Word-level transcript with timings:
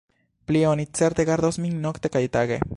Plie, 0.47 0.63
oni 0.69 0.85
certe 1.01 1.27
gardos 1.31 1.61
min 1.65 1.79
nokte 1.87 2.15
kaj 2.17 2.27
tage. 2.39 2.63